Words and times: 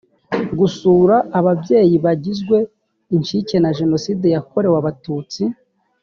gusura 0.59 1.15
ababyeyi 1.39 1.95
bagizwe 2.05 2.57
incike 3.15 3.55
na 3.59 3.71
jenoside 3.77 4.25
yakorewe 4.35 4.75
abatutsi 4.81 5.43